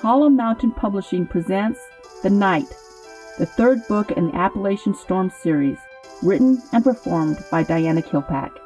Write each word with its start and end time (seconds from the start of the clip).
Hollow 0.00 0.30
Mountain 0.30 0.70
Publishing 0.70 1.26
presents 1.26 1.78
The 2.22 2.30
Knight, 2.30 2.68
the 3.38 3.44
third 3.44 3.86
book 3.86 4.10
in 4.12 4.28
the 4.28 4.34
Appalachian 4.34 4.94
Storm 4.94 5.28
series, 5.28 5.76
written 6.22 6.62
and 6.72 6.82
performed 6.82 7.36
by 7.50 7.64
Diana 7.64 8.00
Kilpack. 8.00 8.59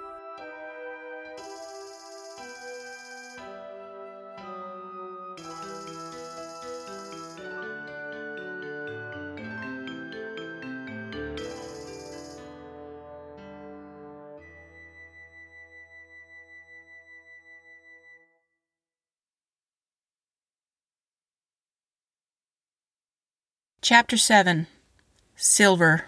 Chapter 23.84 24.16
7 24.16 24.66
Silver 25.36 26.06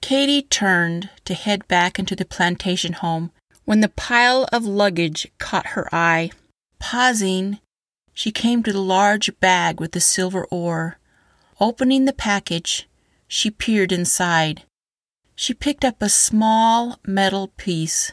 Katie 0.00 0.42
turned 0.42 1.10
to 1.24 1.34
head 1.34 1.68
back 1.68 1.96
into 1.96 2.16
the 2.16 2.24
plantation 2.24 2.94
home 2.94 3.30
when 3.66 3.82
the 3.82 3.88
pile 3.88 4.48
of 4.52 4.64
luggage 4.64 5.28
caught 5.38 5.78
her 5.78 5.88
eye. 5.94 6.32
Pausing, 6.80 7.60
she 8.12 8.32
came 8.32 8.64
to 8.64 8.72
the 8.72 8.80
large 8.80 9.38
bag 9.38 9.78
with 9.78 9.92
the 9.92 10.00
silver 10.00 10.44
ore. 10.46 10.98
Opening 11.60 12.06
the 12.06 12.12
package, 12.12 12.88
she 13.28 13.48
peered 13.48 13.92
inside. 13.92 14.64
She 15.36 15.54
picked 15.54 15.84
up 15.84 16.02
a 16.02 16.08
small 16.08 16.98
metal 17.06 17.52
piece. 17.56 18.10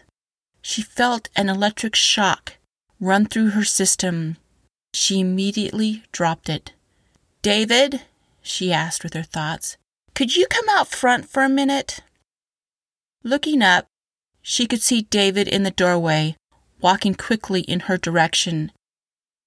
She 0.62 0.84
felt 0.84 1.30
an 1.36 1.50
electric 1.50 1.96
shock 1.96 2.58
run 3.00 3.26
through 3.26 3.50
her 3.50 3.64
system. 3.64 4.38
She 4.94 5.20
immediately 5.20 6.04
dropped 6.12 6.50
it. 6.50 6.74
David, 7.42 8.02
she 8.42 8.74
asked 8.74 9.04
with 9.04 9.14
her 9.14 9.24
thoughts, 9.24 9.78
could 10.14 10.36
you 10.36 10.48
come 10.48 10.68
out 10.70 10.90
front 10.90 11.30
for 11.30 11.44
a 11.44 11.50
minute? 11.50 12.02
Looking 13.24 13.62
up, 13.62 13.86
she 14.42 14.66
could 14.66 14.82
see 14.82 15.04
David 15.04 15.48
in 15.48 15.64
the 15.64 15.72
doorway, 15.72 16.36
walking 16.82 17.16
quickly 17.16 17.62
in 17.62 17.82
her 17.82 17.98
direction. 17.98 18.72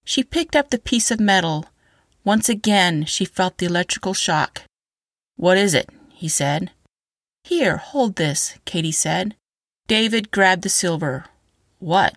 She 0.05 0.23
picked 0.23 0.57
up 0.57 0.70
the 0.70 0.79
piece 0.79 1.11
of 1.11 1.20
metal. 1.20 1.67
Once 2.25 2.48
again, 2.48 3.05
she 3.05 3.25
felt 3.25 3.59
the 3.59 3.67
electrical 3.67 4.15
shock. 4.15 4.63
What 5.37 5.59
is 5.59 5.75
it? 5.75 5.91
he 6.11 6.29
said. 6.29 6.70
Here, 7.45 7.77
hold 7.77 8.17
this, 8.17 8.59
Katie 8.65 8.93
said. 8.93 9.35
David 9.89 10.31
grabbed 10.31 10.63
the 10.63 10.69
silver. 10.69 11.27
What? 11.79 12.17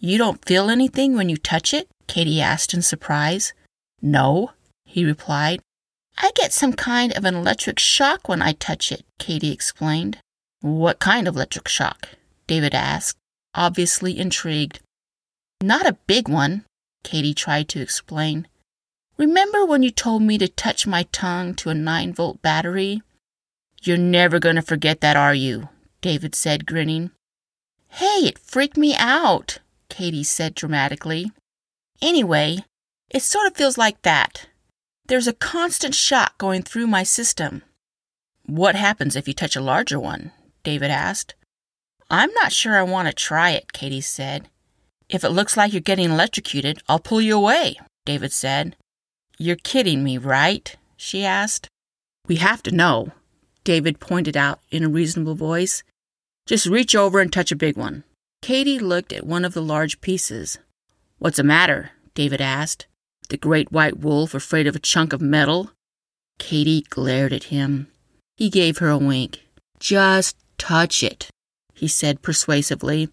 You 0.00 0.18
don't 0.18 0.44
feel 0.44 0.70
anything 0.70 1.14
when 1.14 1.28
you 1.28 1.36
touch 1.36 1.74
it? 1.74 1.88
Katie 2.06 2.40
asked 2.40 2.72
in 2.72 2.82
surprise. 2.82 3.52
No, 4.00 4.52
he 4.94 5.04
replied. 5.04 5.60
I 6.18 6.30
get 6.36 6.52
some 6.52 6.72
kind 6.72 7.12
of 7.16 7.24
an 7.24 7.34
electric 7.34 7.80
shock 7.80 8.28
when 8.28 8.40
I 8.40 8.52
touch 8.52 8.92
it, 8.92 9.04
Katie 9.18 9.50
explained. 9.50 10.18
What 10.60 11.00
kind 11.00 11.26
of 11.26 11.34
electric 11.34 11.66
shock? 11.66 12.10
David 12.46 12.76
asked, 12.76 13.18
obviously 13.56 14.16
intrigued. 14.16 14.78
Not 15.60 15.84
a 15.84 15.98
big 16.06 16.28
one, 16.28 16.64
Katie 17.02 17.34
tried 17.34 17.68
to 17.70 17.80
explain. 17.82 18.46
Remember 19.16 19.66
when 19.66 19.82
you 19.82 19.90
told 19.90 20.22
me 20.22 20.38
to 20.38 20.46
touch 20.46 20.86
my 20.86 21.08
tongue 21.10 21.56
to 21.56 21.70
a 21.70 21.74
9 21.74 22.12
volt 22.12 22.40
battery? 22.40 23.02
You're 23.82 23.96
never 23.98 24.38
going 24.38 24.54
to 24.54 24.62
forget 24.62 25.00
that, 25.00 25.16
are 25.16 25.34
you? 25.34 25.70
David 26.02 26.36
said, 26.36 26.66
grinning. 26.66 27.10
Hey, 27.88 28.26
it 28.26 28.38
freaked 28.38 28.76
me 28.76 28.94
out, 28.94 29.58
Katie 29.88 30.22
said 30.22 30.54
dramatically. 30.54 31.32
Anyway, 32.00 32.58
it 33.10 33.22
sort 33.22 33.48
of 33.48 33.56
feels 33.56 33.76
like 33.76 34.00
that. 34.02 34.46
There's 35.06 35.28
a 35.28 35.34
constant 35.34 35.94
shock 35.94 36.38
going 36.38 36.62
through 36.62 36.86
my 36.86 37.02
system. 37.02 37.62
What 38.46 38.74
happens 38.74 39.16
if 39.16 39.28
you 39.28 39.34
touch 39.34 39.54
a 39.54 39.60
larger 39.60 40.00
one? 40.00 40.32
David 40.62 40.90
asked. 40.90 41.34
I'm 42.10 42.32
not 42.32 42.52
sure 42.52 42.78
I 42.78 42.82
want 42.82 43.08
to 43.08 43.14
try 43.14 43.50
it, 43.50 43.72
Katie 43.72 44.00
said. 44.00 44.48
If 45.10 45.22
it 45.22 45.30
looks 45.30 45.56
like 45.56 45.72
you're 45.72 45.80
getting 45.80 46.10
electrocuted, 46.10 46.82
I'll 46.88 46.98
pull 46.98 47.20
you 47.20 47.36
away, 47.36 47.76
David 48.06 48.32
said. 48.32 48.76
You're 49.38 49.56
kidding 49.56 50.02
me, 50.02 50.16
right? 50.16 50.74
she 50.96 51.24
asked. 51.24 51.68
We 52.26 52.36
have 52.36 52.62
to 52.62 52.74
know, 52.74 53.12
David 53.64 54.00
pointed 54.00 54.36
out 54.36 54.60
in 54.70 54.84
a 54.84 54.88
reasonable 54.88 55.34
voice. 55.34 55.82
Just 56.46 56.66
reach 56.66 56.94
over 56.94 57.20
and 57.20 57.30
touch 57.30 57.52
a 57.52 57.56
big 57.56 57.76
one. 57.76 58.04
Katie 58.40 58.78
looked 58.78 59.12
at 59.12 59.26
one 59.26 59.44
of 59.44 59.52
the 59.52 59.62
large 59.62 60.00
pieces. 60.00 60.58
What's 61.18 61.36
the 61.36 61.44
matter? 61.44 61.90
David 62.14 62.40
asked. 62.40 62.86
The 63.28 63.36
great 63.36 63.72
white 63.72 63.98
wolf 63.98 64.34
afraid 64.34 64.66
of 64.66 64.76
a 64.76 64.80
chunk 64.80 65.12
of 65.12 65.20
metal? 65.20 65.70
Katie 66.38 66.84
glared 66.88 67.32
at 67.32 67.44
him. 67.44 67.88
He 68.36 68.50
gave 68.50 68.78
her 68.78 68.88
a 68.88 68.98
wink. 68.98 69.40
Just 69.78 70.36
touch 70.58 71.02
it, 71.02 71.30
he 71.72 71.88
said 71.88 72.22
persuasively. 72.22 73.08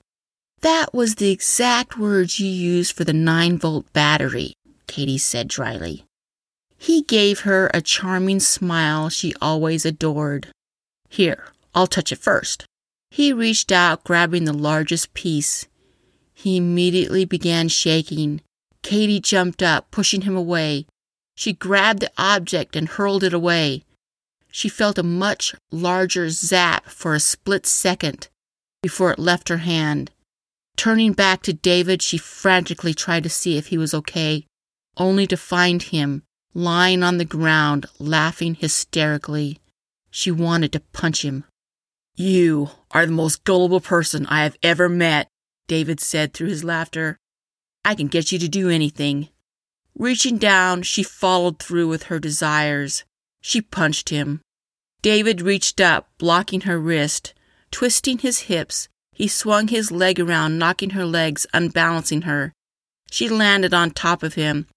That 0.62 0.94
was 0.94 1.16
the 1.16 1.32
exact 1.32 1.98
words 1.98 2.40
you 2.40 2.48
used 2.48 2.96
for 2.96 3.04
the 3.04 3.14
9 3.14 3.58
volt 3.58 3.92
battery, 3.94 4.54
Katie 4.88 5.18
said 5.18 5.48
dryly. 5.48 6.06
He 6.78 7.02
gave 7.04 7.42
her 7.42 7.70
a 7.74 7.82
charming 7.82 8.40
smile 8.40 9.10
she 9.10 9.34
always 9.42 9.86
adored. 9.86 10.48
Here, 11.10 11.46
I'll 11.76 11.88
touch 11.88 12.12
it 12.12 12.20
first. 12.20 12.66
He 13.12 13.34
reached 13.34 13.72
out, 13.72 14.04
grabbing 14.04 14.46
the 14.46 14.54
largest 14.54 15.14
piece. 15.14 15.68
He 16.34 16.58
immediately 16.58 17.26
began 17.26 17.68
shaking. 17.68 18.42
Katie 18.84 19.20
jumped 19.20 19.62
up, 19.62 19.92
pushing 19.92 20.22
him 20.22 20.36
away. 20.36 20.86
She 21.36 21.54
grabbed 21.54 22.02
the 22.02 22.12
object 22.18 22.76
and 22.76 22.88
hurled 22.88 23.24
it 23.24 23.34
away. 23.34 23.84
She 24.52 24.70
felt 24.70 24.98
a 24.98 25.04
much 25.04 25.56
larger 25.72 26.30
zap 26.30 26.88
for 26.88 27.14
a 27.14 27.20
split 27.20 27.66
second 27.66 28.28
before 28.82 29.12
it 29.12 29.20
left 29.20 29.50
her 29.50 29.58
hand. 29.58 30.12
Turning 30.76 31.14
back 31.14 31.42
to 31.44 31.54
David, 31.54 32.02
she 32.02 32.18
frantically 32.18 32.94
tried 32.94 33.24
to 33.24 33.30
see 33.30 33.58
if 33.58 33.68
he 33.68 33.78
was 33.78 33.94
okay, 33.94 34.46
only 34.98 35.28
to 35.28 35.38
find 35.38 35.84
him 35.84 36.24
lying 36.54 37.04
on 37.04 37.18
the 37.18 37.26
ground, 37.26 37.86
laughing 38.00 38.56
hysterically. 38.56 39.60
She 40.10 40.32
wanted 40.32 40.74
to 40.74 40.82
punch 40.92 41.24
him. 41.24 41.46
You 42.16 42.72
are 42.92 43.06
the 43.06 43.12
most 43.12 43.44
gullible 43.44 43.80
person 43.80 44.26
I 44.26 44.44
have 44.44 44.58
ever 44.62 44.90
met, 44.90 45.28
David 45.68 46.00
said 46.02 46.34
through 46.34 46.50
his 46.50 46.64
laughter. 46.64 47.18
I 47.84 47.96
can 47.96 48.08
get 48.08 48.32
you 48.32 48.40
to 48.40 48.48
do 48.48 48.70
anything. 48.70 49.30
Reaching 49.98 50.38
down, 50.38 50.84
she 50.84 51.04
followed 51.04 51.60
through 51.60 51.88
with 51.88 52.04
her 52.04 52.20
desires. 52.20 53.04
She 53.42 53.62
punched 53.62 54.10
him. 54.10 54.42
David 55.02 55.42
reached 55.42 55.82
up, 55.82 56.10
blocking 56.18 56.62
her 56.62 56.80
wrist. 56.80 57.34
Twisting 57.72 58.20
his 58.20 58.42
hips, 58.42 58.90
he 59.14 59.28
swung 59.28 59.70
his 59.70 59.92
leg 59.92 60.20
around, 60.20 60.58
knocking 60.58 60.92
her 60.92 61.06
legs, 61.06 61.48
unbalancing 61.54 62.24
her. 62.24 62.54
She 63.10 63.30
landed 63.30 63.74
on 63.74 63.92
top 63.92 64.24
of 64.24 64.36
him. 64.36 64.68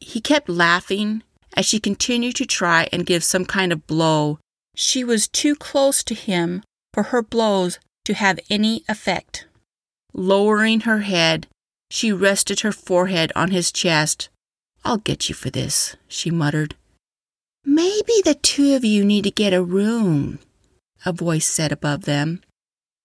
He 0.00 0.20
kept 0.20 0.48
laughing 0.48 1.22
as 1.56 1.66
she 1.66 1.80
continued 1.80 2.36
to 2.36 2.46
try 2.46 2.88
and 2.92 3.06
give 3.06 3.24
some 3.24 3.44
kind 3.44 3.72
of 3.72 3.86
blow. 3.86 4.38
She 4.74 5.02
was 5.02 5.28
too 5.28 5.54
close 5.56 6.04
to 6.04 6.14
him 6.14 6.62
for 6.94 7.04
her 7.04 7.22
blows 7.22 7.78
to 8.04 8.14
have 8.14 8.40
any 8.48 8.84
effect. 8.88 9.46
Lowering 10.12 10.80
her 10.80 11.00
head, 11.00 11.46
she 11.90 12.12
rested 12.12 12.60
her 12.60 12.72
forehead 12.72 13.32
on 13.34 13.50
his 13.50 13.72
chest. 13.72 14.28
I'll 14.84 14.98
get 14.98 15.28
you 15.28 15.34
for 15.34 15.50
this, 15.50 15.96
she 16.06 16.30
muttered. 16.30 16.74
Maybe 17.64 18.22
the 18.24 18.34
two 18.34 18.74
of 18.74 18.84
you 18.84 19.04
need 19.04 19.24
to 19.24 19.30
get 19.30 19.52
a 19.52 19.62
room, 19.62 20.38
a 21.04 21.12
voice 21.12 21.46
said 21.46 21.72
above 21.72 22.04
them. 22.04 22.40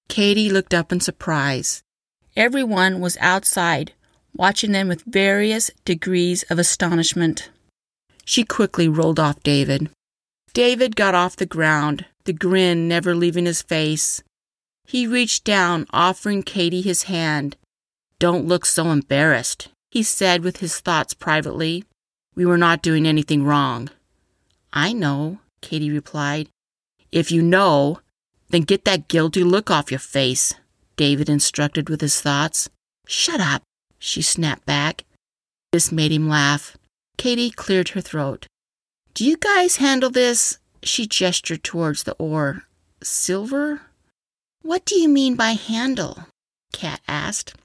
Katie 0.07 0.49
looked 0.49 0.73
up 0.73 0.91
in 0.91 0.99
surprise. 0.99 1.81
Everyone 2.35 2.99
was 2.99 3.17
outside, 3.19 3.93
watching 4.35 4.71
them 4.71 4.87
with 4.87 5.03
various 5.03 5.71
degrees 5.85 6.43
of 6.43 6.59
astonishment. 6.59 7.49
She 8.25 8.43
quickly 8.43 8.87
rolled 8.87 9.19
off 9.19 9.43
David. 9.43 9.89
David 10.53 10.95
got 10.95 11.15
off 11.15 11.35
the 11.35 11.45
ground, 11.45 12.05
the 12.25 12.33
grin 12.33 12.87
never 12.87 13.15
leaving 13.15 13.45
his 13.45 13.61
face. 13.61 14.23
He 14.85 15.07
reached 15.07 15.43
down, 15.43 15.87
offering 15.91 16.43
Katie 16.43 16.81
his 16.81 17.03
hand. 17.03 17.55
Don't 18.23 18.47
look 18.47 18.65
so 18.65 18.89
embarrassed, 18.89 19.67
he 19.91 20.01
said 20.01 20.45
with 20.45 20.61
his 20.61 20.79
thoughts 20.79 21.13
privately. 21.13 21.83
We 22.35 22.45
were 22.45 22.57
not 22.57 22.81
doing 22.81 23.05
anything 23.05 23.43
wrong. 23.43 23.89
I 24.71 24.93
know, 24.93 25.39
Katie 25.61 25.91
replied. 25.91 26.47
If 27.11 27.33
you 27.33 27.41
know, 27.41 27.99
then 28.47 28.61
get 28.61 28.85
that 28.85 29.09
guilty 29.09 29.43
look 29.43 29.69
off 29.69 29.91
your 29.91 29.99
face, 29.99 30.53
David 30.95 31.27
instructed 31.27 31.89
with 31.89 31.99
his 31.99 32.21
thoughts. 32.21 32.69
Shut 33.07 33.41
up, 33.41 33.61
she 33.99 34.21
snapped 34.21 34.65
back. 34.65 35.03
This 35.73 35.91
made 35.91 36.13
him 36.13 36.29
laugh. 36.29 36.77
Katie 37.17 37.51
cleared 37.51 37.89
her 37.89 37.99
throat. 37.99 38.47
Do 39.13 39.25
you 39.25 39.35
guys 39.35 39.83
handle 39.83 40.09
this? 40.09 40.59
She 40.81 41.07
gestured 41.07 41.65
towards 41.65 42.03
the 42.03 42.13
ore. 42.13 42.63
Silver? 43.03 43.81
What 44.61 44.85
do 44.85 44.95
you 44.95 45.09
mean 45.09 45.35
by 45.35 45.59
handle? 45.59 46.27
Kat 46.71 47.01
asked. 47.05 47.55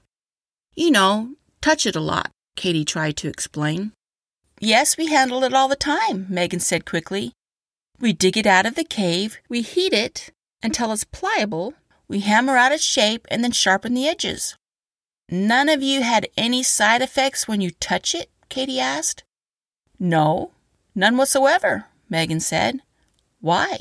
You 0.79 0.91
know, 0.91 1.31
touch 1.59 1.85
it 1.85 1.97
a 1.97 1.99
lot, 1.99 2.31
Katie 2.55 2.85
tried 2.85 3.17
to 3.17 3.27
explain. 3.27 3.91
Yes, 4.61 4.95
we 4.95 5.07
handle 5.07 5.43
it 5.43 5.53
all 5.53 5.67
the 5.67 5.75
time, 5.75 6.25
Megan 6.29 6.61
said 6.61 6.85
quickly. 6.85 7.33
We 7.99 8.13
dig 8.13 8.37
it 8.37 8.45
out 8.45 8.65
of 8.65 8.75
the 8.75 8.85
cave, 8.85 9.39
we 9.49 9.61
heat 9.61 9.91
it 9.91 10.31
until 10.63 10.93
it's 10.93 11.03
pliable, 11.03 11.73
we 12.07 12.21
hammer 12.21 12.55
out 12.55 12.71
its 12.71 12.81
shape, 12.81 13.27
and 13.29 13.43
then 13.43 13.51
sharpen 13.51 13.93
the 13.93 14.07
edges. 14.07 14.55
None 15.29 15.67
of 15.67 15.83
you 15.83 16.01
had 16.01 16.29
any 16.37 16.63
side 16.63 17.01
effects 17.01 17.45
when 17.45 17.59
you 17.59 17.71
touch 17.71 18.15
it? 18.15 18.29
Katie 18.47 18.79
asked. 18.79 19.25
No, 19.99 20.51
none 20.95 21.17
whatsoever, 21.17 21.87
Megan 22.09 22.39
said. 22.39 22.79
Why? 23.41 23.79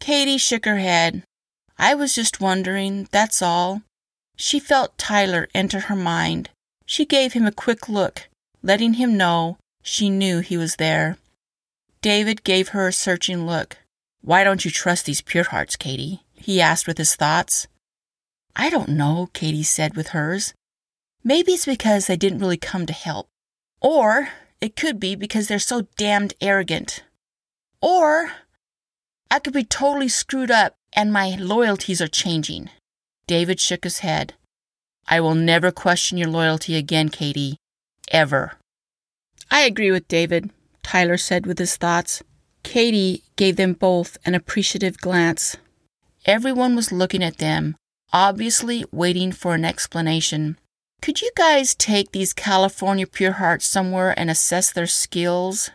Katie 0.00 0.36
shook 0.36 0.64
her 0.64 0.78
head. 0.78 1.22
I 1.78 1.94
was 1.94 2.12
just 2.12 2.40
wondering, 2.40 3.06
that's 3.12 3.40
all. 3.40 3.82
She 4.40 4.60
felt 4.60 4.96
Tyler 4.96 5.48
enter 5.52 5.80
her 5.80 5.96
mind. 5.96 6.50
She 6.86 7.04
gave 7.04 7.32
him 7.32 7.44
a 7.44 7.52
quick 7.52 7.88
look, 7.88 8.28
letting 8.62 8.94
him 8.94 9.16
know 9.16 9.58
she 9.82 10.08
knew 10.08 10.38
he 10.38 10.56
was 10.56 10.76
there. 10.76 11.18
David 12.00 12.44
gave 12.44 12.68
her 12.68 12.86
a 12.86 12.92
searching 12.92 13.46
look. 13.46 13.78
Why 14.22 14.44
don't 14.44 14.64
you 14.64 14.70
trust 14.70 15.06
these 15.06 15.20
pure 15.20 15.44
hearts, 15.44 15.74
Katie? 15.74 16.22
he 16.34 16.60
asked 16.60 16.86
with 16.86 16.98
his 16.98 17.16
thoughts. 17.16 17.66
I 18.54 18.70
don't 18.70 18.90
know, 18.90 19.28
Katie 19.32 19.64
said 19.64 19.96
with 19.96 20.08
hers. 20.08 20.54
Maybe 21.24 21.52
it's 21.52 21.66
because 21.66 22.06
they 22.06 22.16
didn't 22.16 22.38
really 22.38 22.56
come 22.56 22.86
to 22.86 22.92
help. 22.92 23.26
Or 23.80 24.28
it 24.60 24.76
could 24.76 25.00
be 25.00 25.16
because 25.16 25.48
they're 25.48 25.58
so 25.58 25.88
damned 25.96 26.34
arrogant. 26.40 27.02
Or 27.82 28.32
I 29.30 29.40
could 29.40 29.52
be 29.52 29.64
totally 29.64 30.08
screwed 30.08 30.50
up 30.50 30.74
and 30.92 31.12
my 31.12 31.36
loyalties 31.36 32.00
are 32.00 32.08
changing. 32.08 32.70
David 33.28 33.60
shook 33.60 33.84
his 33.84 33.98
head. 33.98 34.34
I 35.06 35.20
will 35.20 35.34
never 35.34 35.70
question 35.70 36.18
your 36.18 36.30
loyalty 36.30 36.74
again, 36.74 37.10
Katie. 37.10 37.58
Ever. 38.10 38.54
I 39.50 39.60
agree 39.60 39.90
with 39.90 40.08
David, 40.08 40.50
Tyler 40.82 41.18
said 41.18 41.46
with 41.46 41.58
his 41.58 41.76
thoughts. 41.76 42.22
Katie 42.62 43.22
gave 43.36 43.56
them 43.56 43.74
both 43.74 44.16
an 44.24 44.34
appreciative 44.34 44.98
glance. 44.98 45.56
Everyone 46.24 46.74
was 46.74 46.90
looking 46.90 47.22
at 47.22 47.38
them, 47.38 47.76
obviously 48.12 48.84
waiting 48.90 49.30
for 49.30 49.54
an 49.54 49.64
explanation. 49.64 50.58
Could 51.00 51.20
you 51.20 51.30
guys 51.36 51.74
take 51.74 52.12
these 52.12 52.32
California 52.32 53.06
Pure 53.06 53.32
Hearts 53.32 53.66
somewhere 53.66 54.18
and 54.18 54.30
assess 54.30 54.72
their 54.72 54.86
skills? 54.86 55.70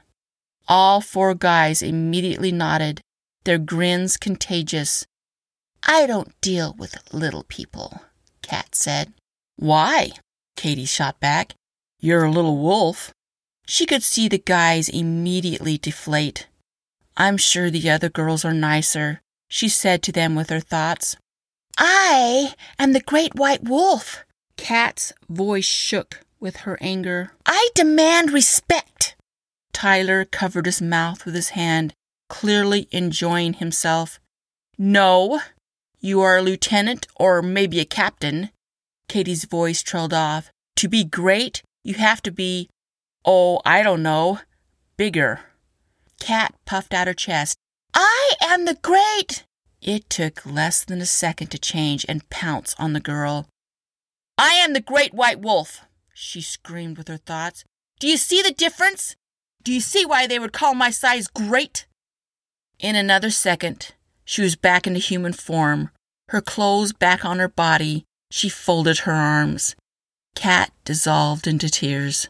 All 0.67 1.01
four 1.01 1.35
guys 1.35 1.81
immediately 1.81 2.51
nodded, 2.51 3.01
their 3.43 3.59
grins 3.59 4.17
contagious. 4.17 5.05
I 5.85 6.05
don't 6.05 6.39
deal 6.41 6.75
with 6.77 7.13
little 7.13 7.43
people, 7.43 8.01
Kat 8.41 8.73
said. 8.75 9.13
Why? 9.57 10.11
Katie 10.55 10.85
shot 10.85 11.19
back. 11.19 11.55
You're 11.99 12.25
a 12.25 12.31
little 12.31 12.57
wolf. 12.57 13.11
She 13.65 13.85
could 13.85 14.03
see 14.03 14.27
the 14.27 14.37
guys 14.37 14.89
immediately 14.89 15.77
deflate. 15.77 16.47
I'm 17.15 17.37
sure 17.37 17.69
the 17.69 17.89
other 17.89 18.09
girls 18.09 18.43
are 18.43 18.53
nicer, 18.53 19.21
she 19.49 19.69
said 19.69 20.01
to 20.03 20.11
them 20.11 20.35
with 20.35 20.49
her 20.49 20.59
thoughts. 20.59 21.15
I 21.77 22.53
am 22.79 22.93
the 22.93 23.01
great 23.01 23.35
white 23.35 23.63
wolf. 23.63 24.25
Kat's 24.57 25.13
voice 25.29 25.65
shook 25.65 26.21
with 26.39 26.57
her 26.57 26.77
anger. 26.81 27.31
I 27.45 27.69
demand 27.73 28.31
respect. 28.31 29.15
Tyler 29.73 30.25
covered 30.25 30.65
his 30.65 30.81
mouth 30.81 31.25
with 31.25 31.35
his 31.35 31.49
hand, 31.49 31.93
clearly 32.29 32.87
enjoying 32.91 33.53
himself. 33.53 34.19
No, 34.77 35.41
you 36.03 36.19
are 36.19 36.37
a 36.37 36.41
lieutenant 36.41 37.07
or 37.15 37.41
maybe 37.41 37.79
a 37.79 37.85
captain. 37.85 38.49
Katie's 39.07 39.45
voice 39.45 39.81
trailed 39.81 40.13
off. 40.13 40.51
To 40.75 40.89
be 40.89 41.05
great, 41.05 41.63
you 41.83 41.93
have 41.93 42.21
to 42.23 42.31
be, 42.31 42.69
oh, 43.23 43.61
I 43.65 43.83
don't 43.83 44.03
know, 44.03 44.39
bigger. 44.97 45.39
Kat 46.19 46.53
puffed 46.65 46.93
out 46.93 47.07
her 47.07 47.13
chest. 47.13 47.57
I 47.93 48.33
am 48.41 48.65
the 48.65 48.75
great! 48.75 49.45
It 49.81 50.09
took 50.09 50.45
less 50.45 50.83
than 50.83 50.99
a 50.99 51.05
second 51.05 51.47
to 51.51 51.57
change 51.57 52.05
and 52.09 52.29
pounce 52.29 52.75
on 52.77 52.91
the 52.91 52.99
girl. 52.99 53.47
I 54.37 54.55
am 54.55 54.73
the 54.73 54.81
great 54.81 55.13
white 55.13 55.39
wolf, 55.39 55.81
she 56.13 56.41
screamed 56.41 56.97
with 56.97 57.07
her 57.07 57.17
thoughts. 57.17 57.63
Do 57.99 58.07
you 58.07 58.17
see 58.17 58.41
the 58.41 58.51
difference? 58.51 59.15
Do 59.63 59.71
you 59.71 59.79
see 59.79 60.05
why 60.05 60.27
they 60.27 60.39
would 60.39 60.51
call 60.51 60.75
my 60.75 60.89
size 60.89 61.27
great? 61.27 61.85
In 62.79 62.97
another 62.97 63.29
second, 63.29 63.93
she 64.25 64.41
was 64.41 64.55
back 64.55 64.87
into 64.87 64.99
human 64.99 65.33
form, 65.33 65.89
her 66.29 66.41
clothes 66.41 66.93
back 66.93 67.25
on 67.25 67.39
her 67.39 67.47
body. 67.47 68.05
She 68.31 68.49
folded 68.49 68.99
her 68.99 69.13
arms. 69.13 69.75
Kat 70.35 70.71
dissolved 70.85 71.45
into 71.45 71.69
tears. 71.69 72.29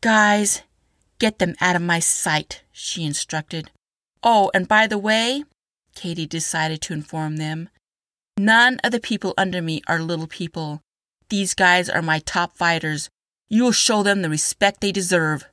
Guys, 0.00 0.62
get 1.18 1.38
them 1.38 1.54
out 1.60 1.76
of 1.76 1.82
my 1.82 1.98
sight, 1.98 2.62
she 2.72 3.04
instructed. 3.04 3.70
Oh, 4.22 4.50
and 4.54 4.68
by 4.68 4.86
the 4.86 4.98
way, 4.98 5.44
Katie 5.94 6.26
decided 6.26 6.80
to 6.82 6.94
inform 6.94 7.36
them, 7.36 7.68
none 8.38 8.78
of 8.84 8.92
the 8.92 9.00
people 9.00 9.34
under 9.36 9.60
me 9.60 9.82
are 9.86 10.00
little 10.00 10.26
people. 10.26 10.80
These 11.28 11.54
guys 11.54 11.88
are 11.88 12.02
my 12.02 12.20
top 12.20 12.56
fighters. 12.56 13.08
You 13.48 13.64
will 13.64 13.72
show 13.72 14.02
them 14.02 14.22
the 14.22 14.30
respect 14.30 14.80
they 14.80 14.92
deserve. 14.92 15.44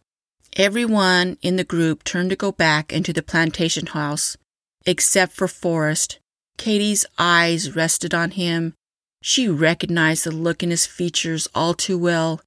Everyone 0.55 1.37
in 1.41 1.55
the 1.55 1.63
group 1.63 2.03
turned 2.03 2.29
to 2.29 2.35
go 2.35 2.51
back 2.51 2.93
into 2.93 3.11
the 3.11 3.21
plantation 3.21 3.87
house, 3.87 4.37
except 4.85 5.33
for 5.33 5.47
Forrest. 5.47 6.19
Katie's 6.57 7.05
eyes 7.17 7.75
rested 7.75 8.13
on 8.13 8.31
him. 8.31 8.73
She 9.21 9.47
recognized 9.47 10.23
the 10.23 10.31
look 10.31 10.63
in 10.63 10.69
his 10.69 10.85
features 10.85 11.47
all 11.53 11.73
too 11.73 11.97
well. 11.97 12.41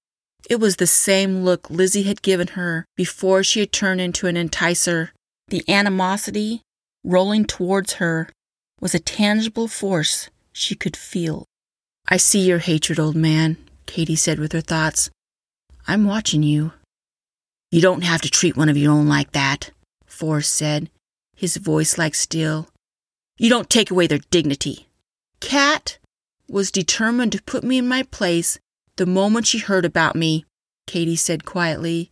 It 0.49 0.61
was 0.61 0.77
the 0.77 0.87
same 0.87 1.45
look 1.45 1.71
Lizzie 1.71 2.05
had 2.05 2.23
given 2.23 2.49
her 2.49 2.85
before 2.97 3.43
she 3.43 3.61
had 3.61 3.73
turned 3.73 4.01
into 4.01 4.27
an 4.27 4.37
enticer. 4.37 5.11
The 5.49 5.65
animosity 5.69 6.63
rolling 7.05 7.45
towards 7.45 7.95
her 7.95 8.29
was 8.81 8.95
a 8.95 8.99
tangible 8.99 9.69
force 9.69 10.31
she 10.53 10.75
could 10.75 10.97
feel. 10.97 11.45
I 12.09 12.17
see 12.17 12.41
your 12.41 12.59
hatred, 12.59 12.99
old 12.99 13.17
man, 13.17 13.57
Katie 13.87 14.17
said 14.17 14.39
with 14.39 14.53
her 14.53 14.61
thoughts. 14.61 15.11
I'm 15.87 16.07
watching 16.07 16.43
you. 16.43 16.73
You 17.71 17.81
don't 17.81 18.03
have 18.03 18.21
to 18.23 18.31
treat 18.31 18.57
one 18.57 18.69
of 18.69 18.77
your 18.77 18.93
own 18.93 19.07
like 19.07 19.33
that, 19.33 19.71
Forrest 20.07 20.53
said, 20.53 20.91
his 21.37 21.57
voice 21.57 21.97
like 21.99 22.15
steel. 22.15 22.69
You 23.41 23.49
don't 23.49 23.71
take 23.71 23.91
away 23.91 24.07
their 24.07 24.19
dignity. 24.19 24.87
Kat 25.41 25.97
was 26.47 26.71
determined 26.71 27.33
to 27.33 27.43
put 27.43 27.65
me 27.65 27.79
in 27.79 27.89
my 27.89 28.03
place 28.03 28.59
the 28.97 29.07
moment 29.07 29.47
she 29.47 29.57
heard 29.57 29.87
about 29.87 30.15
me, 30.15 30.45
Katie 30.87 31.17
said 31.17 31.47
quietly. 31.47 32.11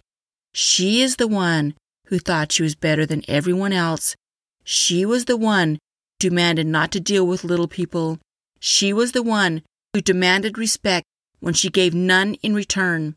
She 0.54 1.02
is 1.02 1.16
the 1.16 1.28
one 1.28 1.74
who 2.06 2.18
thought 2.18 2.52
she 2.52 2.62
was 2.62 2.74
better 2.74 3.04
than 3.04 3.28
everyone 3.28 3.74
else. 3.74 4.16
She 4.64 5.04
was 5.04 5.26
the 5.26 5.36
one 5.36 5.74
who 5.74 6.30
demanded 6.30 6.66
not 6.66 6.90
to 6.92 6.98
deal 6.98 7.26
with 7.26 7.44
little 7.44 7.68
people. 7.68 8.18
She 8.58 8.94
was 8.94 9.12
the 9.12 9.22
one 9.22 9.60
who 9.92 10.00
demanded 10.00 10.56
respect 10.56 11.04
when 11.40 11.52
she 11.52 11.68
gave 11.68 11.92
none 11.92 12.36
in 12.36 12.54
return. 12.54 13.16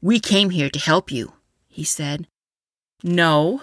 We 0.00 0.20
came 0.20 0.50
here 0.50 0.70
to 0.70 0.78
help 0.78 1.10
you, 1.10 1.32
he 1.66 1.82
said. 1.82 2.28
No, 3.02 3.62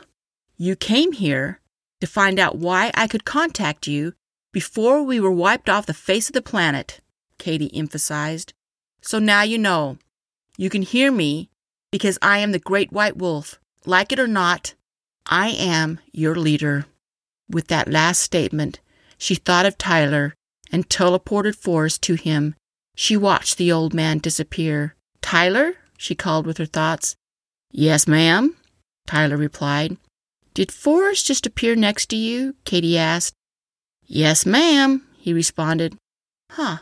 you 0.57 0.75
came 0.75 1.13
here 1.13 1.61
to 2.01 2.07
find 2.07 2.39
out 2.39 2.57
why 2.57 2.91
I 2.95 3.07
could 3.07 3.25
contact 3.25 3.87
you 3.87 4.13
before 4.51 5.03
we 5.03 5.19
were 5.19 5.31
wiped 5.31 5.69
off 5.69 5.85
the 5.85 5.93
face 5.93 6.29
of 6.29 6.33
the 6.33 6.41
planet, 6.41 7.01
Katie 7.37 7.75
emphasized. 7.75 8.53
So 9.01 9.19
now 9.19 9.43
you 9.43 9.57
know. 9.57 9.97
You 10.57 10.69
can 10.69 10.81
hear 10.81 11.11
me 11.11 11.49
because 11.91 12.17
I 12.21 12.39
am 12.39 12.51
the 12.51 12.59
great 12.59 12.91
white 12.91 13.15
wolf. 13.15 13.59
Like 13.85 14.11
it 14.11 14.19
or 14.19 14.27
not, 14.27 14.73
I 15.25 15.49
am 15.49 15.99
your 16.11 16.35
leader. 16.35 16.85
With 17.49 17.67
that 17.67 17.87
last 17.87 18.21
statement, 18.21 18.79
she 19.17 19.35
thought 19.35 19.65
of 19.65 19.77
Tyler 19.77 20.33
and 20.71 20.89
teleported 20.89 21.55
Forrest 21.55 22.01
to 22.03 22.15
him. 22.15 22.55
She 22.95 23.15
watched 23.15 23.57
the 23.57 23.71
old 23.71 23.93
man 23.93 24.17
disappear. 24.17 24.95
Tyler? 25.21 25.75
she 25.97 26.15
called 26.15 26.45
with 26.45 26.57
her 26.57 26.65
thoughts. 26.65 27.15
Yes, 27.71 28.07
ma'am, 28.07 28.55
Tyler 29.05 29.37
replied. 29.37 29.97
Did 30.59 30.73
Forrest 30.73 31.25
just 31.25 31.45
appear 31.45 31.73
next 31.73 32.07
to 32.07 32.17
you? 32.17 32.53
Katie 32.65 32.97
asked. 32.97 33.33
Yes, 34.05 34.45
ma'am, 34.45 35.07
he 35.17 35.31
responded. 35.31 35.95
Huh, 36.51 36.79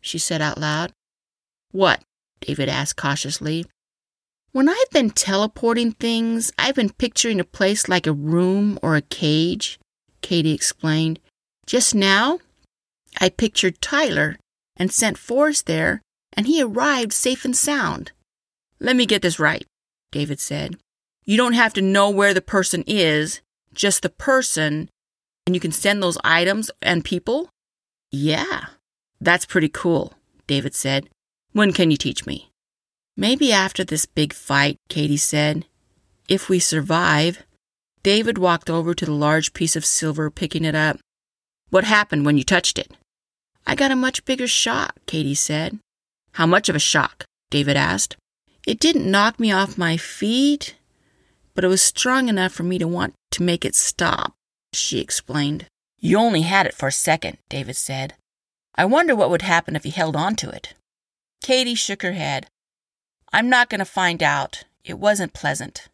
she 0.00 0.18
said 0.18 0.42
out 0.42 0.58
loud. 0.58 0.90
What? 1.70 2.02
David 2.40 2.68
asked 2.68 2.96
cautiously. 2.96 3.64
When 4.50 4.68
I've 4.68 4.90
been 4.90 5.10
teleporting 5.10 5.92
things, 5.92 6.50
I've 6.58 6.74
been 6.74 6.90
picturing 6.90 7.38
a 7.38 7.44
place 7.44 7.88
like 7.88 8.08
a 8.08 8.12
room 8.12 8.76
or 8.82 8.96
a 8.96 9.02
cage, 9.02 9.78
Katie 10.20 10.52
explained. 10.52 11.20
Just 11.64 11.94
now, 11.94 12.40
I 13.20 13.28
pictured 13.28 13.80
Tyler 13.80 14.36
and 14.76 14.90
sent 14.90 15.16
Forrest 15.16 15.66
there, 15.66 16.02
and 16.32 16.48
he 16.48 16.60
arrived 16.60 17.12
safe 17.12 17.44
and 17.44 17.56
sound. 17.56 18.10
Let 18.80 18.96
me 18.96 19.06
get 19.06 19.22
this 19.22 19.38
right, 19.38 19.64
David 20.10 20.40
said. 20.40 20.76
You 21.24 21.36
don't 21.36 21.52
have 21.54 21.72
to 21.74 21.82
know 21.82 22.10
where 22.10 22.34
the 22.34 22.40
person 22.40 22.82
is, 22.86 23.40
just 23.74 24.02
the 24.02 24.08
person, 24.08 24.88
and 25.46 25.54
you 25.54 25.60
can 25.60 25.72
send 25.72 26.02
those 26.02 26.18
items 26.24 26.70
and 26.80 27.04
people? 27.04 27.48
Yeah, 28.10 28.66
that's 29.20 29.46
pretty 29.46 29.68
cool, 29.68 30.14
David 30.46 30.74
said. 30.74 31.08
When 31.52 31.72
can 31.72 31.90
you 31.90 31.96
teach 31.96 32.26
me? 32.26 32.50
Maybe 33.16 33.52
after 33.52 33.84
this 33.84 34.06
big 34.06 34.32
fight, 34.32 34.76
Katie 34.88 35.16
said. 35.16 35.66
If 36.28 36.48
we 36.48 36.58
survive. 36.58 37.42
David 38.02 38.36
walked 38.36 38.68
over 38.68 38.94
to 38.94 39.04
the 39.04 39.12
large 39.12 39.52
piece 39.52 39.76
of 39.76 39.84
silver, 39.84 40.30
picking 40.30 40.64
it 40.64 40.74
up. 40.74 40.98
What 41.70 41.84
happened 41.84 42.26
when 42.26 42.36
you 42.36 42.42
touched 42.42 42.78
it? 42.78 42.90
I 43.64 43.76
got 43.76 43.92
a 43.92 43.96
much 43.96 44.24
bigger 44.24 44.48
shock, 44.48 44.96
Katie 45.06 45.36
said. 45.36 45.78
How 46.32 46.46
much 46.46 46.68
of 46.68 46.74
a 46.74 46.80
shock? 46.80 47.24
David 47.50 47.76
asked. 47.76 48.16
It 48.66 48.80
didn't 48.80 49.10
knock 49.10 49.38
me 49.38 49.52
off 49.52 49.78
my 49.78 49.96
feet, 49.96 50.74
but 51.54 51.64
it 51.64 51.68
was 51.68 51.82
strong 51.82 52.28
enough 52.28 52.52
for 52.52 52.62
me 52.62 52.78
to 52.78 52.88
want 52.88 53.14
to 53.32 53.42
make 53.42 53.64
it 53.64 53.74
stop, 53.74 54.34
she 54.72 55.00
explained. 55.00 55.66
You 55.98 56.18
only 56.18 56.42
had 56.42 56.66
it 56.66 56.74
for 56.74 56.88
a 56.88 56.92
second, 56.92 57.38
David 57.48 57.76
said. 57.76 58.14
I 58.74 58.84
wonder 58.84 59.14
what 59.14 59.30
would 59.30 59.42
happen 59.42 59.76
if 59.76 59.84
you 59.84 59.92
held 59.92 60.16
on 60.16 60.34
to 60.36 60.50
it. 60.50 60.74
Katie 61.42 61.74
shook 61.74 62.02
her 62.02 62.12
head. 62.12 62.46
I'm 63.32 63.48
not 63.48 63.68
going 63.68 63.78
to 63.80 63.84
find 63.84 64.22
out. 64.22 64.64
It 64.84 64.98
wasn't 64.98 65.32
pleasant. 65.32 65.88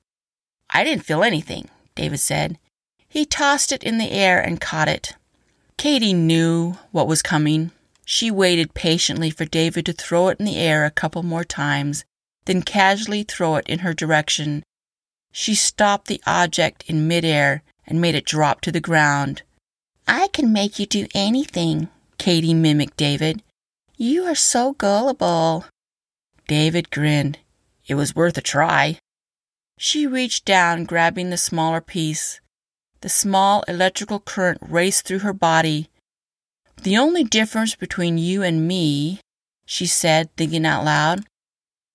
I 0.71 0.85
didn't 0.85 1.05
feel 1.05 1.23
anything, 1.23 1.69
David 1.95 2.21
said. 2.21 2.59
He 3.09 3.25
tossed 3.25 3.73
it 3.73 3.83
in 3.83 3.99
the 3.99 4.11
air 4.11 4.41
and 4.41 4.61
caught 4.61 4.89
it. 4.89 5.15
Katie 5.77 6.13
knew 6.13 6.77
what 6.91 7.07
was 7.07 7.23
coming. 7.23 7.71
She 8.05 8.31
waited 8.31 8.75
patiently 8.75 9.31
for 9.31 9.45
David 9.45 9.87
to 9.87 9.93
throw 9.93 10.29
it 10.29 10.39
in 10.39 10.47
the 10.47 10.57
air 10.57 10.85
a 10.85 10.91
couple 10.91 11.23
more 11.23 11.45
times, 11.45 12.05
then 12.47 12.63
casually 12.63 13.23
throw 13.23 13.57
it 13.57 13.67
in 13.69 13.81
her 13.81 13.95
direction. 13.95 14.63
She 15.41 15.55
stopped 15.55 16.09
the 16.09 16.21
object 16.27 16.83
in 16.89 17.07
midair 17.07 17.63
and 17.87 18.01
made 18.01 18.17
it 18.17 18.25
drop 18.25 18.61
to 18.63 18.73
the 18.73 18.81
ground. 18.81 19.43
I 20.09 20.27
can 20.33 20.53
make 20.53 20.81
you 20.81 20.85
do 20.85 21.07
anything, 21.15 21.91
Katie 22.19 22.55
mimicked 22.55 22.97
David. 22.97 23.45
You 23.97 24.25
are 24.25 24.35
so 24.35 24.73
gullible. 24.73 25.65
David 26.49 26.91
grinned. 26.91 27.39
It 27.87 27.95
was 27.95 28.17
worth 28.17 28.37
a 28.37 28.41
try. 28.41 28.99
She 29.79 30.09
reached 30.09 30.45
down, 30.45 30.83
grabbing 30.83 31.31
the 31.31 31.37
smaller 31.37 31.81
piece. 31.81 32.41
The 33.03 33.09
small 33.09 33.63
electrical 33.69 34.19
current 34.19 34.59
raced 34.61 35.07
through 35.07 35.21
her 35.21 35.33
body. 35.33 35.89
The 36.83 36.99
only 36.99 37.23
difference 37.23 37.77
between 37.77 38.19
you 38.19 38.43
and 38.43 38.67
me, 38.67 39.21
she 39.65 39.87
said, 39.87 40.35
thinking 40.37 40.67
out 40.67 40.85
loud. 40.85 41.27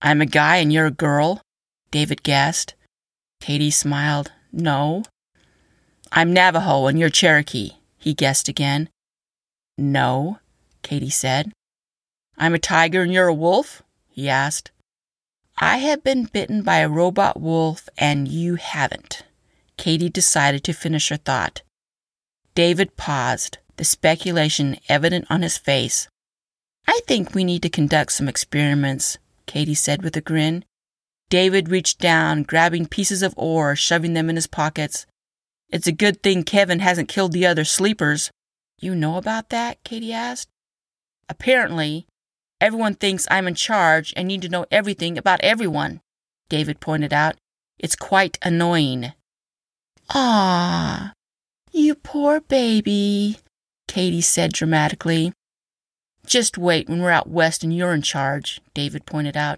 I'm 0.01 0.21
a 0.21 0.25
guy 0.25 0.57
and 0.57 0.71
you're 0.71 0.85
a 0.85 0.91
girl, 0.91 1.41
David 1.91 2.23
guessed. 2.23 2.75
Katie 3.43 3.71
smiled. 3.71 4.31
No. 4.53 5.03
I'm 6.13 6.31
Navajo 6.31 6.87
and 6.87 6.97
you're 6.97 7.09
Cherokee, 7.09 7.71
he 7.97 8.13
guessed 8.13 8.47
again. 8.47 8.87
No, 9.77 10.39
Katie 10.81 11.09
said. 11.09 11.51
I'm 12.37 12.53
a 12.53 12.57
tiger 12.57 13.01
and 13.01 13.11
you're 13.11 13.27
a 13.27 13.33
wolf? 13.33 13.83
he 14.07 14.29
asked. 14.29 14.71
I 15.57 15.79
have 15.79 16.05
been 16.05 16.23
bitten 16.23 16.61
by 16.61 16.77
a 16.77 16.87
robot 16.87 17.37
wolf 17.37 17.89
and 17.97 18.29
you 18.29 18.55
haven't. 18.55 19.23
Katie 19.75 20.07
decided 20.07 20.63
to 20.63 20.71
finish 20.71 21.09
her 21.09 21.17
thought. 21.17 21.63
David 22.55 22.95
paused, 22.95 23.57
the 23.75 23.83
speculation 23.83 24.77
evident 24.87 25.27
on 25.29 25.41
his 25.41 25.57
face. 25.57 26.07
I 26.87 27.01
think 27.07 27.35
we 27.35 27.43
need 27.43 27.63
to 27.63 27.69
conduct 27.69 28.13
some 28.13 28.29
experiments, 28.29 29.17
Katie 29.47 29.75
said 29.75 30.01
with 30.01 30.15
a 30.15 30.21
grin. 30.21 30.63
David 31.29 31.69
reached 31.69 31.99
down, 31.99 32.43
grabbing 32.43 32.85
pieces 32.85 33.23
of 33.23 33.33
ore, 33.37 33.75
shoving 33.75 34.13
them 34.13 34.29
in 34.29 34.35
his 34.35 34.47
pockets. 34.47 35.05
It's 35.69 35.87
a 35.87 35.91
good 35.91 36.21
thing 36.21 36.43
Kevin 36.43 36.79
hasn't 36.79 37.09
killed 37.09 37.31
the 37.31 37.45
other 37.45 37.65
sleepers. 37.65 38.29
You 38.79 38.93
know 38.93 39.17
about 39.17 39.49
that? 39.49 39.83
Katie 39.83 40.13
asked. 40.13 40.49
Apparently, 41.27 42.05
everyone 42.61 42.95
thinks 42.95 43.27
I'm 43.31 43.47
in 43.47 43.55
charge 43.55 44.13
and 44.15 44.27
need 44.27 44.41
to 44.43 44.49
know 44.49 44.65
everything 44.69 45.17
about 45.17 45.41
everyone, 45.41 46.01
David 46.49 46.79
pointed 46.79 47.13
out. 47.13 47.35
It's 47.79 47.95
quite 47.95 48.37
annoying. 48.41 49.13
Ah, 50.09 51.13
you 51.71 51.95
poor 51.95 52.41
baby, 52.41 53.39
Katie 53.87 54.21
said 54.21 54.53
dramatically. 54.53 55.33
Just 56.25 56.57
wait 56.57 56.87
when 56.87 57.01
we're 57.01 57.09
out 57.09 57.29
west 57.29 57.63
and 57.63 57.75
you're 57.75 57.93
in 57.93 58.01
charge, 58.01 58.61
David 58.73 59.05
pointed 59.05 59.35
out. 59.35 59.57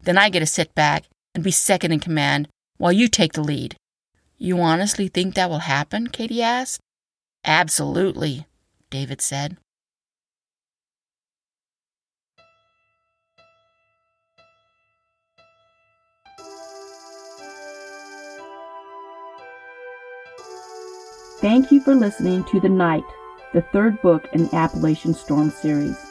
Then 0.00 0.18
I 0.18 0.28
get 0.28 0.40
to 0.40 0.46
sit 0.46 0.74
back 0.74 1.04
and 1.34 1.42
be 1.42 1.50
second 1.50 1.92
in 1.92 2.00
command 2.00 2.48
while 2.78 2.92
you 2.92 3.08
take 3.08 3.32
the 3.32 3.42
lead. 3.42 3.76
You 4.38 4.60
honestly 4.60 5.08
think 5.08 5.34
that 5.34 5.50
will 5.50 5.60
happen? 5.60 6.08
Katie 6.08 6.42
asked. 6.42 6.80
Absolutely, 7.44 8.46
David 8.90 9.20
said. 9.20 9.56
Thank 21.40 21.70
you 21.70 21.80
for 21.80 21.94
listening 21.94 22.44
to 22.44 22.60
The 22.60 22.68
Knight, 22.68 23.04
the 23.52 23.60
third 23.60 24.00
book 24.00 24.26
in 24.32 24.44
the 24.46 24.56
Appalachian 24.56 25.14
Storm 25.14 25.50
series. 25.50 26.05